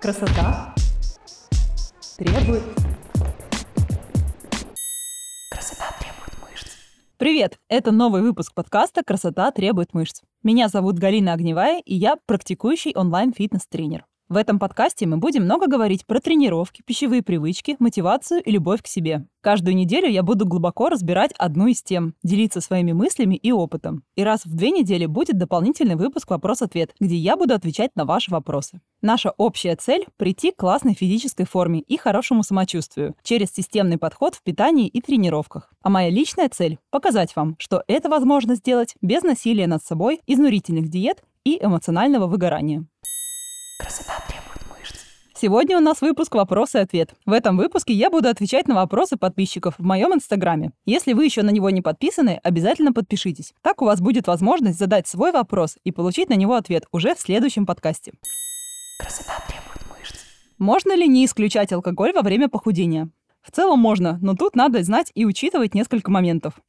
[0.00, 0.74] Красота
[2.16, 2.62] требует...
[5.50, 6.68] Красота требует мышц.
[7.18, 7.58] Привет!
[7.68, 10.22] Это новый выпуск подкаста «Красота требует мышц».
[10.42, 14.06] Меня зовут Галина Огневая, и я практикующий онлайн-фитнес-тренер.
[14.30, 18.86] В этом подкасте мы будем много говорить про тренировки, пищевые привычки, мотивацию и любовь к
[18.86, 19.26] себе.
[19.40, 24.04] Каждую неделю я буду глубоко разбирать одну из тем, делиться своими мыслями и опытом.
[24.14, 28.30] И раз в две недели будет дополнительный выпуск «Вопрос-ответ», где я буду отвечать на ваши
[28.30, 28.80] вопросы.
[29.02, 34.44] Наша общая цель– прийти к классной физической форме и хорошему самочувствию через системный подход в
[34.44, 35.72] питании и тренировках.
[35.82, 40.88] А моя личная цель– показать вам, что это возможно сделать без насилия над собой, изнурительных
[40.88, 42.86] диет и эмоционального выгорания.
[43.80, 45.06] Красота требует мышц.
[45.34, 47.14] Сегодня у нас выпуск «Вопрос и ответ».
[47.24, 50.72] В этом выпуске я буду отвечать на вопросы подписчиков в моем инстаграме.
[50.84, 53.54] Если вы еще на него не подписаны, обязательно подпишитесь.
[53.62, 57.20] Так у вас будет возможность задать свой вопрос и получить на него ответ уже в
[57.20, 58.12] следующем подкасте.
[58.98, 60.18] Красота требует мышц.
[60.58, 63.08] Можно ли не исключать алкоголь во время похудения?
[63.40, 66.60] В целом можно, но тут надо знать и учитывать несколько моментов.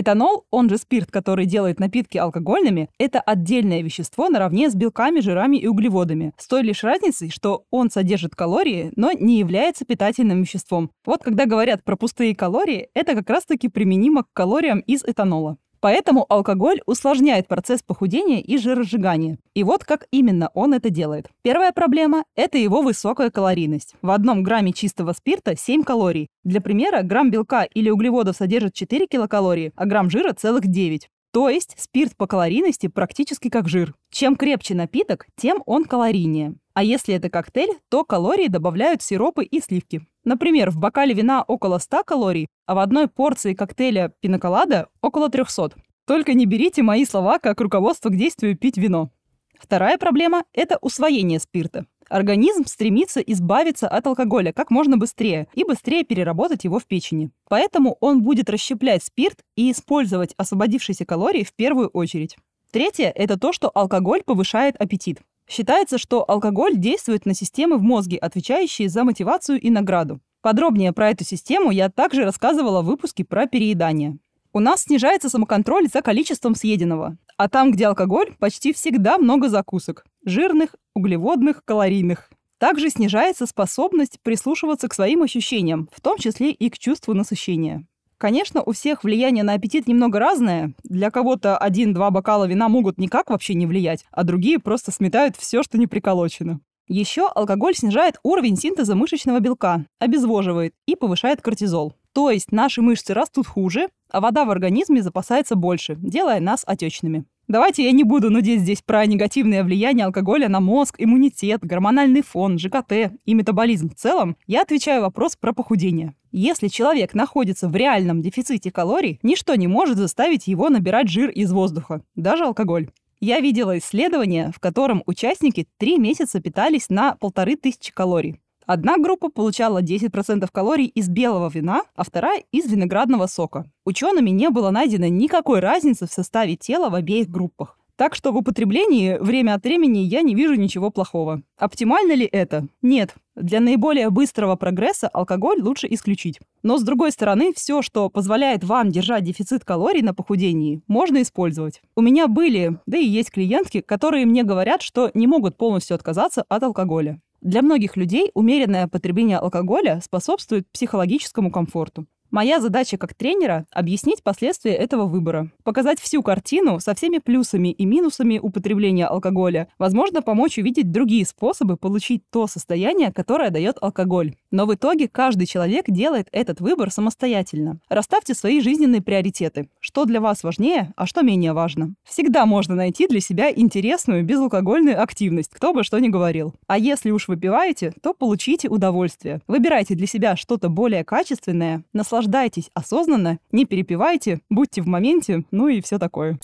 [0.00, 5.56] Этанол, он же спирт, который делает напитки алкогольными, это отдельное вещество наравне с белками, жирами
[5.56, 6.32] и углеводами.
[6.38, 10.92] С той лишь разницей, что он содержит калории, но не является питательным веществом.
[11.04, 15.56] Вот когда говорят про пустые калории, это как раз-таки применимо к калориям из этанола.
[15.80, 19.38] Поэтому алкоголь усложняет процесс похудения и жиросжигания.
[19.54, 21.28] И вот как именно он это делает.
[21.42, 23.94] Первая проблема– это его высокая калорийность.
[24.02, 26.28] В одном грамме чистого спирта 7 калорий.
[26.44, 31.08] Для примера, грамм белка или углеводов содержит 4 килокалории, а грамм жира– целых 9.
[31.32, 33.94] То есть спирт по калорийности практически как жир.
[34.10, 36.54] Чем крепче напиток, тем он калорийнее.
[36.74, 40.06] А если это коктейль, то калории добавляют сиропы и сливки.
[40.24, 45.72] Например, в бокале вина около 100 калорий, а в одной порции коктейля пиноколада около 300.
[46.06, 49.10] Только не берите мои слова как руководство к действию пить вино.
[49.58, 51.86] Вторая проблема– это усвоение спирта.
[52.08, 57.30] Организм стремится избавиться от алкоголя как можно быстрее и быстрее переработать его в печени.
[57.48, 62.36] Поэтому он будет расщеплять спирт и использовать освободившиеся калории в первую очередь.
[62.70, 65.20] Третье– это то, что алкоголь повышает аппетит.
[65.48, 70.20] Считается, что алкоголь действует на системы в мозге, отвечающие за мотивацию и награду.
[70.42, 74.18] Подробнее про эту систему я также рассказывала в выпуске про переедание.
[74.52, 77.16] У нас снижается самоконтроль за количеством съеденного.
[77.38, 80.04] А там, где алкоголь, почти всегда много закусок.
[80.24, 82.30] Жирных, углеводных, калорийных.
[82.58, 87.86] Также снижается способность прислушиваться к своим ощущениям, в том числе и к чувству насыщения.
[88.18, 90.74] Конечно, у всех влияние на аппетит немного разное.
[90.82, 95.62] Для кого-то один-два бокала вина могут никак вообще не влиять, а другие просто сметают все,
[95.62, 96.58] что не приколочено.
[96.88, 101.94] Еще алкоголь снижает уровень синтеза мышечного белка, обезвоживает и повышает кортизол.
[102.18, 107.26] То есть наши мышцы растут хуже, а вода в организме запасается больше, делая нас отечными.
[107.46, 112.58] Давайте я не буду нудеть здесь про негативное влияние алкоголя на мозг, иммунитет, гормональный фон,
[112.58, 114.36] ЖКТ и метаболизм в целом.
[114.48, 116.16] Я отвечаю вопрос про похудение.
[116.32, 121.52] Если человек находится в реальном дефиците калорий, ничто не может заставить его набирать жир из
[121.52, 122.88] воздуха, даже алкоголь.
[123.20, 128.40] Я видела исследование, в котором участники три месяца питались на полторы тысячи калорий.
[128.68, 133.64] Одна группа получала 10% калорий из белого вина, а вторая– из виноградного сока.
[133.86, 137.78] Учеными не было найдено никакой разницы в составе тела в обеих группах.
[137.96, 141.40] Так что в употреблении время от времени я не вижу ничего плохого.
[141.56, 142.68] Оптимально ли это?
[142.82, 143.14] Нет.
[143.34, 146.38] Для наиболее быстрого прогресса алкоголь лучше исключить.
[146.62, 151.80] Но с другой стороны, все, что позволяет вам держать дефицит калорий на похудении, можно использовать.
[151.96, 156.44] У меня были, да и есть клиентки, которые мне говорят, что не могут полностью отказаться
[156.50, 157.18] от алкоголя.
[157.40, 162.06] Для многих людей умеренное потребление алкоголя способствует психологическому комфорту.
[162.30, 167.86] Моя задача как тренера– объяснить последствия этого выбора, показать всю картину со всеми плюсами и
[167.86, 174.34] минусами употребления алкоголя, возможно, помочь увидеть другие способы получить то состояние, которое дает алкоголь.
[174.50, 177.80] Но в итоге каждый человек делает этот выбор самостоятельно.
[177.88, 179.70] Расставьте свои жизненные приоритеты.
[179.80, 181.94] Что для вас важнее, а что менее важно.
[182.04, 186.54] Всегда можно найти для себя интересную безалкогольную активность, кто бы что ни говорил.
[186.66, 189.40] А если уж выпиваете, то получите удовольствие.
[189.48, 195.68] Выбирайте для себя что-то более качественное, наслаждайтесь наслаждайтесь осознанно, не перепивайте, будьте в моменте, ну
[195.68, 196.38] и все такое.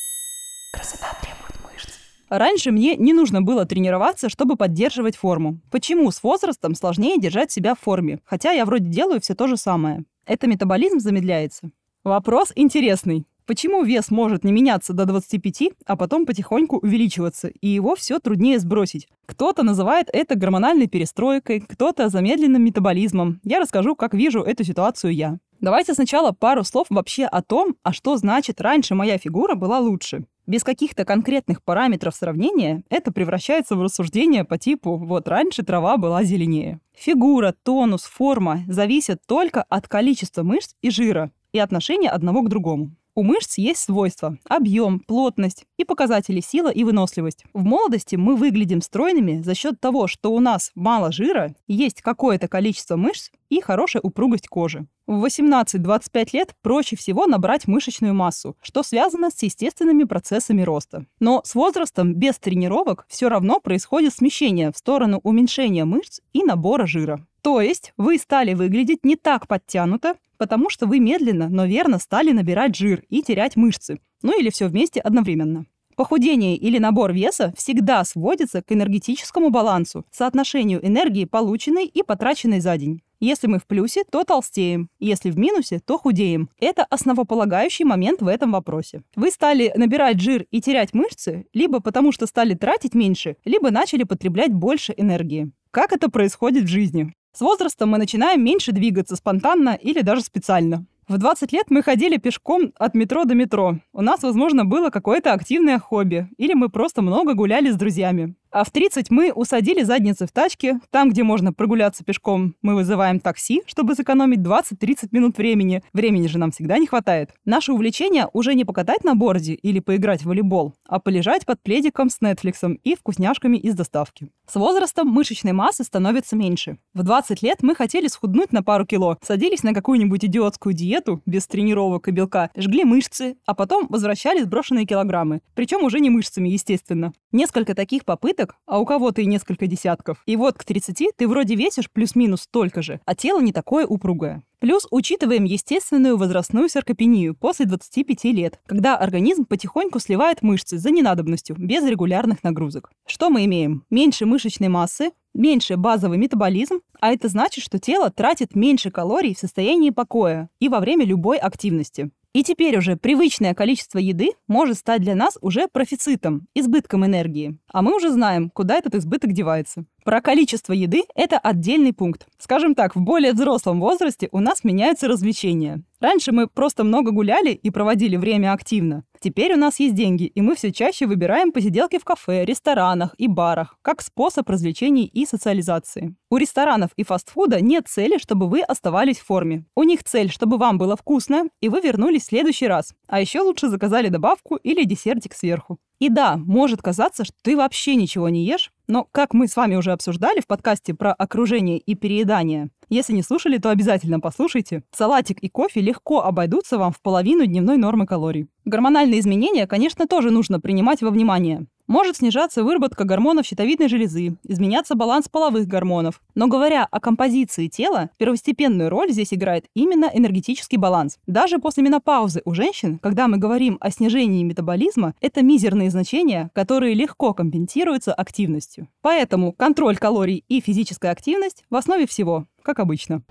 [0.73, 1.99] Красота требует мышц.
[2.29, 5.59] Раньше мне не нужно было тренироваться, чтобы поддерживать форму.
[5.73, 8.21] Почему с возрастом сложнее держать себя в форме?
[8.25, 10.05] Хотя я вроде делаю все то же самое.
[10.27, 11.71] Это метаболизм замедляется.
[12.05, 13.27] Вопрос интересный.
[13.47, 18.59] Почему вес может не меняться до 25, а потом потихоньку увеличиваться, и его все труднее
[18.59, 19.07] сбросить?
[19.27, 23.41] Кто-то называет это гормональной перестройкой, кто-то замедленным метаболизмом.
[23.45, 25.39] Я расскажу, как вижу эту ситуацию я.
[25.65, 30.27] Давайте сначала пару слов вообще о том, а что значит раньше моя фигура была лучше.
[30.47, 36.23] Без каких-то конкретных параметров сравнения это превращается в рассуждение по типу «вот раньше трава была
[36.23, 36.81] зеленее».
[36.95, 42.95] Фигура, тонус, форма зависят только от количества мышц и жира и отношения одного к другому.
[43.17, 47.45] У мышц есть свойства– объем, плотность и показатели сила и выносливость.
[47.53, 52.49] В молодости мы выглядим стройными за счет того, что у нас мало жира, есть какое-то
[52.49, 54.89] количество мышц и хорошая упругость кожи.
[55.07, 61.07] В 18-25 лет проще всего набрать мышечную массу, что связано с естественными процессами роста.
[61.21, 66.87] Но с возрастом без тренировок все равно происходит смещение в сторону уменьшения мышц и набора
[66.87, 67.25] жира.
[67.45, 72.33] То есть вы стали выглядеть не так подтянуто, потому что вы медленно, но верно стали
[72.33, 74.01] набирать жир и терять мышцы.
[74.23, 75.67] Ну или все вместе одновременно.
[75.95, 82.79] Похудение или набор веса всегда сводится к энергетическому балансу, соотношению энергии, полученной и потраченной за
[82.79, 83.03] день.
[83.21, 84.89] Если мы в плюсе, то толстеем.
[84.99, 86.49] Если в минусе, то худеем.
[86.59, 89.03] Это основополагающий момент в этом вопросе.
[89.17, 94.05] Вы стали набирать жир и терять мышцы, либо потому что стали тратить меньше, либо начали
[94.05, 95.53] потреблять больше энергии.
[95.71, 97.13] Как это происходит в жизни?
[97.37, 100.87] С возрастом мы начинаем меньше двигаться спонтанно или даже специально.
[101.09, 103.81] В 20 лет мы ходили пешком от метро до метро.
[103.93, 106.29] У нас, возможно, было какое-то активное хобби.
[106.37, 108.37] Или мы просто много гуляли с друзьями.
[108.55, 110.79] А в 30 мы усадили задницы в тачке.
[110.93, 115.83] Там, где можно прогуляться пешком, мы вызываем такси, чтобы сэкономить 20-30 минут времени.
[115.93, 117.31] Времени же нам всегда не хватает.
[117.45, 122.09] Наше увлечение уже не покатать на борде или поиграть в волейбол, а полежать под пледиком
[122.09, 124.29] с Netflix и вкусняшками из доставки.
[124.47, 126.79] С возрастом мышечной массы становится меньше.
[126.93, 131.49] В 20 лет мы хотели схуднуть на пару кило, садились на какую-нибудь идиотскую диету без
[131.49, 135.41] тренировок и белка, жгли мышцы, а потом возвращали сброшенные килограммы.
[135.57, 137.13] Причем уже не мышцами, естественно.
[137.35, 140.23] Несколько таких попыток а у кого-то и несколько десятков.
[140.25, 144.45] И вот к 30 ты вроде весишь плюс-минус столько же, а тело не такое упругое.
[144.61, 151.57] Плюс учитываем естественную возрастную саркопению после 25 лет, когда организм потихоньку сливает мышцы за ненадобностью,
[151.59, 152.93] без регулярных нагрузок.
[153.05, 153.85] Что мы имеем?
[153.91, 159.41] Меньше мышечной массы, меньше базовый метаболизм, а это значит, что тело тратит меньше калорий в
[159.41, 162.13] состоянии покоя и во время любой активности.
[162.35, 167.57] И теперь уже привычное количество еды может стать для нас уже профицитом, избытком энергии.
[167.69, 169.85] А мы уже знаем, куда этот избыток девается.
[170.05, 172.27] Про количество еды– это отдельный пункт.
[172.39, 175.85] Скажем так, в более взрослом возрасте у нас меняются развлечения.
[176.05, 179.05] Раньше мы просто много гуляли и проводили время активно.
[179.21, 183.27] Теперь у нас есть деньги, и мы все чаще выбираем посиделки в кафе, ресторанах и
[183.27, 186.15] барах как способ развлечений и социализации.
[186.29, 189.65] У ресторанов и фастфуда нет цели, чтобы вы оставались в форме.
[189.75, 192.93] У них цель, чтобы вам было вкусно, и вы вернулись в следующий раз.
[193.09, 195.79] А еще лучше заказали добавку или десертик сверху.
[196.01, 199.77] И да, может казаться, что ты вообще ничего не ешь, но, как мы с вами
[199.77, 204.83] уже обсуждали в подкасте про окружение и переедание, если не слушали, то обязательно послушайте.
[204.93, 208.49] Салатик и кофе легко обойдутся вам в половину дневной нормы калорий.
[208.65, 211.67] Гормональные изменения, конечно, тоже нужно принимать во внимание.
[211.87, 216.23] Может снижаться выработка гормонов щитовидной железы, изменяться баланс половых гормонов.
[216.35, 221.19] Но говоря о композиции тела, первостепенную роль здесь играет именно энергетический баланс.
[221.27, 226.95] Даже после менопаузы у женщин, когда мы говорим о снижении метаболизма, это мизерные значения, которые
[226.95, 228.89] легко компенсируются активностью.
[229.03, 233.23] Поэтому контроль калорий и физическая активность в основе всего, как обычно.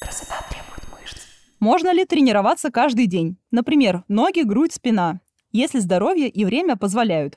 [0.00, 1.18] Красота требует мышц.
[1.58, 3.36] Можно ли тренироваться каждый день?
[3.50, 5.20] Например, ноги, грудь, спина,
[5.50, 7.36] если здоровье и время позволяют.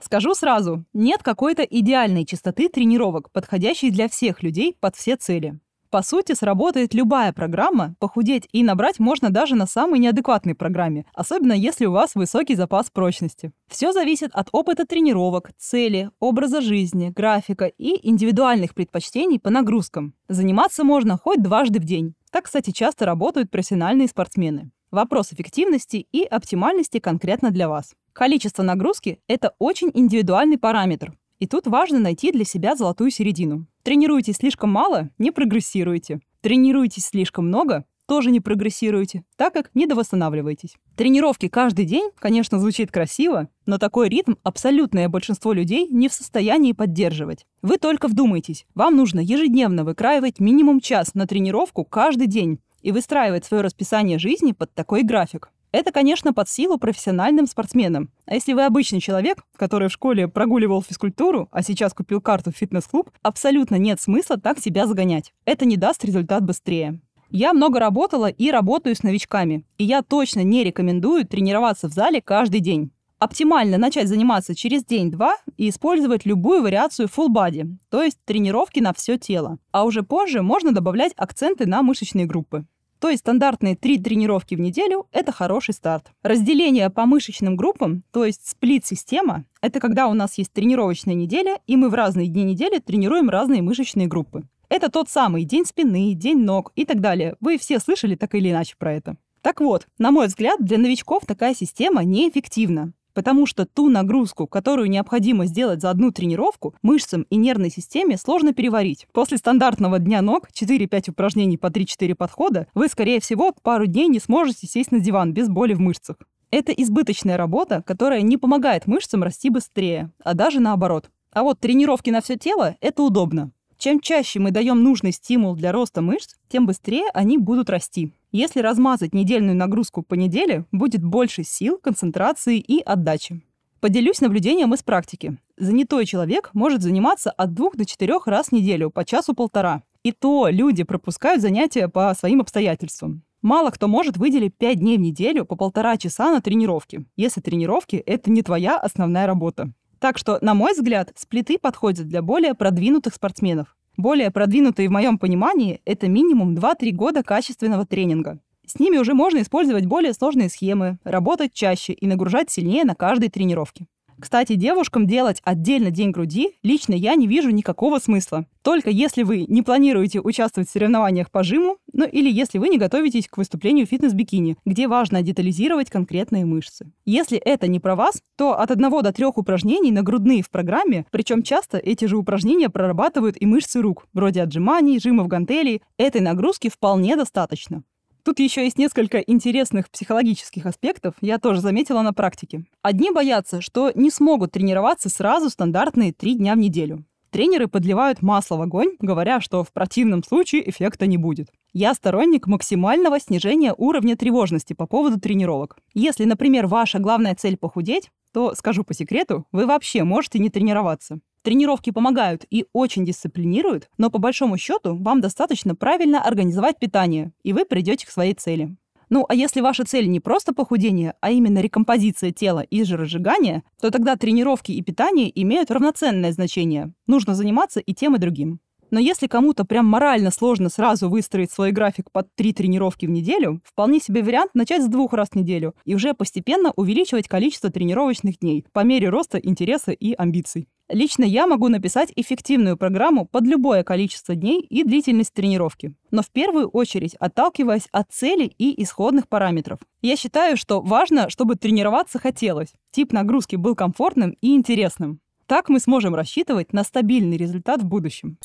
[0.00, 5.58] Скажу сразу, нет какой-то идеальной частоты тренировок, подходящей для всех людей под все цели.
[5.94, 11.52] По сути, сработает любая программа, похудеть и набрать можно даже на самой неадекватной программе, особенно
[11.52, 13.52] если у вас высокий запас прочности.
[13.68, 20.14] Все зависит от опыта тренировок, цели, образа жизни, графика и индивидуальных предпочтений по нагрузкам.
[20.28, 22.16] Заниматься можно хоть дважды в день.
[22.32, 24.72] Так, кстати, часто работают профессиональные спортсмены.
[24.90, 27.94] Вопрос эффективности и оптимальности конкретно для вас.
[28.12, 31.16] Количество нагрузки– это очень индивидуальный параметр.
[31.38, 33.68] И тут важно найти для себя золотую середину.
[33.84, 36.20] Тренируйтесь слишком мало– не прогрессируете.
[36.40, 40.76] Тренируйтесь слишком много– тоже не прогрессируете, так как недовосстанавливаетесь.
[40.96, 46.72] Тренировки каждый день, конечно, звучит красиво, но такой ритм абсолютное большинство людей не в состоянии
[46.72, 47.44] поддерживать.
[47.60, 53.44] Вы только вдумайтесь, вам нужно ежедневно выкраивать минимум час на тренировку каждый день и выстраивать
[53.44, 55.50] свое расписание жизни под такой график.
[55.74, 58.08] Это, конечно, под силу профессиональным спортсменам.
[58.26, 62.56] А если вы обычный человек, который в школе прогуливал физкультуру, а сейчас купил карту в
[62.56, 65.32] фитнес-клуб, абсолютно нет смысла так себя загонять.
[65.44, 67.00] Это не даст результат быстрее.
[67.28, 72.22] Я много работала и работаю с новичками, и я точно не рекомендую тренироваться в зале
[72.22, 72.92] каждый день.
[73.18, 78.92] Оптимально начать заниматься через день-два и использовать любую вариацию full body, то есть тренировки на
[78.92, 79.58] все тело.
[79.72, 82.64] А уже позже можно добавлять акценты на мышечные группы.
[83.04, 86.06] То есть стандартные три тренировки в неделю– это хороший старт.
[86.22, 91.76] Разделение по мышечным группам, то есть сплит-система, это когда у нас есть тренировочная неделя, и
[91.76, 94.44] мы в разные дни недели тренируем разные мышечные группы.
[94.70, 97.36] Это тот самый день спины, день ног и так далее.
[97.40, 99.18] Вы все слышали так или иначе про это.
[99.42, 102.94] Так вот, на мой взгляд, для новичков такая система неэффективна.
[103.14, 108.52] Потому что ту нагрузку, которую необходимо сделать за одну тренировку, мышцам и нервной системе сложно
[108.52, 109.06] переварить.
[109.12, 114.18] После стандартного дня ног 4-5 упражнений по 3-4 подхода вы, скорее всего, пару дней не
[114.18, 116.16] сможете сесть на диван без боли в мышцах.
[116.50, 121.10] Это избыточная работа, которая не помогает мышцам расти быстрее, а даже наоборот.
[121.32, 123.50] А вот тренировки на все тело– это удобно.
[123.76, 128.12] Чем чаще мы даем нужный стимул для роста мышц, тем быстрее они будут расти.
[128.34, 133.40] Если размазать недельную нагрузку по неделе, будет больше сил, концентрации и отдачи.
[133.78, 135.38] Поделюсь наблюдением из практики.
[135.56, 139.84] Занятой человек может заниматься от двух до четырех раз в неделю по часу-полтора.
[140.02, 143.22] И то люди пропускают занятия по своим обстоятельствам.
[143.40, 147.94] Мало кто может выделить 5 дней в неделю по полтора часа на тренировки, если тренировки—
[148.04, 149.72] это не твоя основная работа.
[150.00, 153.76] Так что, на мой взгляд, сплиты подходят для более продвинутых спортсменов.
[153.96, 158.40] Более продвинутые в моем понимании– это минимум 2-3 года качественного тренинга.
[158.66, 163.28] С ними уже можно использовать более сложные схемы, работать чаще и нагружать сильнее на каждой
[163.28, 163.86] тренировке.
[164.20, 168.46] Кстати, девушкам делать отдельно день груди лично я не вижу никакого смысла.
[168.62, 172.78] Только если вы не планируете участвовать в соревнованиях по жиму, ну или если вы не
[172.78, 176.90] готовитесь к выступлению в фитнес-бикини, где важно детализировать конкретные мышцы.
[177.04, 181.06] Если это не про вас, то от одного до трех упражнений на грудные в программе,
[181.10, 186.68] причем часто эти же упражнения прорабатывают и мышцы рук, вроде отжиманий, жимов гантелей, этой нагрузки
[186.68, 187.84] вполне достаточно.
[188.24, 192.64] Тут еще есть несколько интересных психологических аспектов, я тоже заметила на практике.
[192.80, 197.04] Одни боятся, что не смогут тренироваться сразу стандартные три дня в неделю.
[197.30, 201.50] Тренеры подливают масло в огонь, говоря, что в противном случае эффекта не будет.
[201.74, 205.76] Я сторонник максимального снижения уровня тревожности по поводу тренировок.
[205.92, 211.18] Если, например, ваша главная цель похудеть, то, скажу по секрету, вы вообще можете не тренироваться.
[211.44, 217.52] Тренировки помогают и очень дисциплинируют, но по большому счету вам достаточно правильно организовать питание, и
[217.52, 218.74] вы придете к своей цели.
[219.10, 223.90] Ну, а если ваша цель не просто похудение, а именно рекомпозиция тела и жиросжигание, то
[223.90, 226.94] тогда тренировки и питание имеют равноценное значение.
[227.06, 228.60] Нужно заниматься и тем, и другим.
[228.90, 233.60] Но если кому-то прям морально сложно сразу выстроить свой график под три тренировки в неделю,
[233.64, 238.38] вполне себе вариант начать с двух раз в неделю и уже постепенно увеличивать количество тренировочных
[238.38, 240.68] дней по мере роста интереса и амбиций.
[240.90, 246.30] Лично я могу написать эффективную программу под любое количество дней и длительность тренировки, но в
[246.30, 249.78] первую очередь отталкиваясь от целей и исходных параметров.
[250.02, 255.20] Я считаю, что важно, чтобы тренироваться хотелось, тип нагрузки был комфортным и интересным.
[255.46, 258.36] Так мы сможем рассчитывать на стабильный результат в будущем.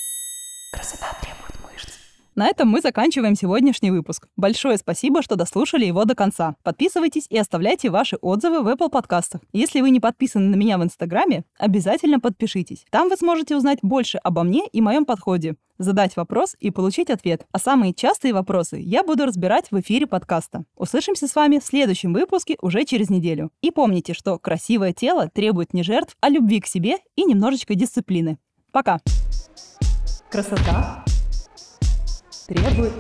[0.72, 1.90] Красота требует мышц.
[2.36, 4.28] На этом мы заканчиваем сегодняшний выпуск.
[4.38, 6.56] Большое спасибо, что дослушали его до конца.
[6.64, 9.42] Подписывайтесь и оставляйте ваши отзывы в Apple подкастах.
[9.52, 12.86] Если вы не подписаны на меня в Инстаграме, обязательно подпишитесь.
[12.92, 17.48] Там вы сможете узнать больше обо мне и моем подходе, задать вопрос и получить ответ.
[17.52, 20.66] А самые частые вопросы я буду разбирать в эфире подкаста.
[20.76, 23.50] Услышимся с вами в следующем выпуске уже через неделю.
[23.62, 28.38] И помните, что красивое тело требует не жертв, а любви к себе и немножечко дисциплины.
[28.72, 29.00] Пока!
[30.32, 31.04] Красота
[32.48, 32.94] требует